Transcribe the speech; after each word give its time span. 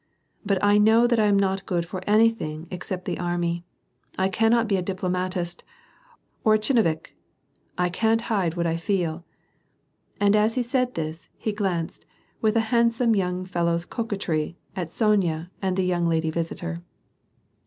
But 0.43 0.57
I 0.63 0.79
know 0.79 1.05
that 1.05 1.19
I 1.19 1.27
am 1.27 1.37
not 1.37 1.67
good 1.67 1.85
for 1.85 2.01
anything 2.09 2.65
except 2.71 3.05
the 3.05 3.19
army; 3.19 3.65
I 4.17 4.29
cajiuiot 4.31 4.67
be 4.67 4.75
a 4.77 4.81
diplomatist 4.81 5.61
or 6.43 6.55
a 6.55 6.57
chinovnik, 6.57 7.09
I 7.77 7.89
can't 7.89 8.21
hide 8.21 8.55
what 8.55 8.65
I 8.65 8.77
feel,"• 8.77 9.17
and 10.19 10.35
as 10.35 10.55
he 10.55 10.63
said 10.63 10.95
this, 10.95 11.29
he 11.37 11.51
glanced, 11.51 12.07
with 12.41 12.55
a 12.57 12.61
handsome 12.73 13.15
young 13.15 13.45
fel 13.45 13.65
low's 13.65 13.85
coquetry, 13.85 14.57
at 14.75 14.89
Sony 14.89 15.27
a 15.29 15.51
atid 15.61 15.75
the 15.75 15.85
young 15.85 16.07
lady 16.09 16.31
visitor. 16.31 16.81